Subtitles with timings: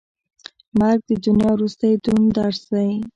[0.79, 2.89] مرګ د دنیا وروستی دروند درس دی.